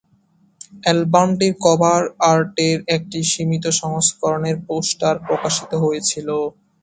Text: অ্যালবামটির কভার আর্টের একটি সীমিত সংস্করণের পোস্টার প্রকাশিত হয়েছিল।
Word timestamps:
অ্যালবামটির 0.83 1.53
কভার 1.65 2.01
আর্টের 2.31 2.77
একটি 2.95 3.19
সীমিত 3.31 3.65
সংস্করণের 3.81 4.57
পোস্টার 4.67 5.15
প্রকাশিত 5.27 5.71
হয়েছিল। 5.83 6.27